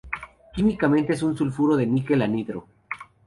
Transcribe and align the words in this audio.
Químicamente 0.55 1.13
es 1.13 1.21
un 1.21 1.37
sulfuro 1.37 1.75
de 1.77 1.85
níquel 1.85 2.23
anhidro. 2.23 2.65